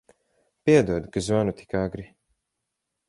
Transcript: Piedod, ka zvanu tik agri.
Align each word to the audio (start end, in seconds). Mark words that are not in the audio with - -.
Piedod, 0.63 1.05
ka 1.13 1.19
zvanu 1.27 1.53
tik 1.59 1.71
agri. 1.83 2.07